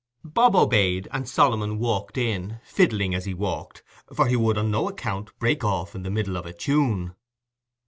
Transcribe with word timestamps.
Bob 0.25 0.55
obeyed, 0.55 1.07
and 1.11 1.29
Solomon 1.29 1.77
walked 1.77 2.17
in, 2.17 2.59
fiddling 2.63 3.13
as 3.13 3.25
he 3.25 3.35
walked, 3.35 3.83
for 4.11 4.25
he 4.25 4.35
would 4.35 4.57
on 4.57 4.71
no 4.71 4.89
account 4.89 5.29
break 5.37 5.63
off 5.63 5.93
in 5.93 6.01
the 6.01 6.09
middle 6.09 6.37
of 6.37 6.45
a 6.47 6.53
tune. 6.53 7.13